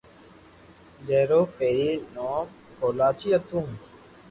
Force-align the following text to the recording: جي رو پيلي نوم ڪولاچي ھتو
جي 1.05 1.21
رو 1.29 1.41
پيلي 1.57 1.91
نوم 2.13 2.45
ڪولاچي 2.79 3.29
ھتو 3.35 3.59